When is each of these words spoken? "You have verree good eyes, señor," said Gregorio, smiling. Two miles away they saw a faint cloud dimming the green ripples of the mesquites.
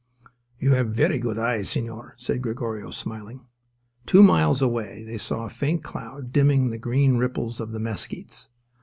"You 0.57 0.71
have 0.73 0.95
verree 0.95 1.19
good 1.19 1.37
eyes, 1.37 1.67
señor," 1.69 2.13
said 2.17 2.41
Gregorio, 2.41 2.89
smiling. 2.89 3.45
Two 4.07 4.23
miles 4.23 4.59
away 4.59 5.03
they 5.03 5.19
saw 5.19 5.45
a 5.45 5.49
faint 5.51 5.83
cloud 5.83 6.33
dimming 6.33 6.69
the 6.71 6.79
green 6.79 7.17
ripples 7.17 7.59
of 7.59 7.71
the 7.71 7.79
mesquites. 7.79 8.49